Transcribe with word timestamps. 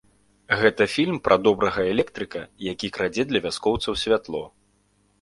Гэта 0.61 0.87
фільм 0.93 1.19
пра 1.27 1.37
добрага 1.49 1.85
электрыка, 1.93 2.41
які 2.71 2.93
крадзе 2.99 3.23
для 3.31 3.39
вяскоўцаў 3.49 3.93
святло. 4.07 4.47